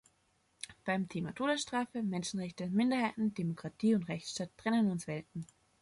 [0.83, 5.45] Beim Thema Todesstrafe, Menschenrechte, Minderheiten, Demokratie und Rechtsstaat trennen uns Welten.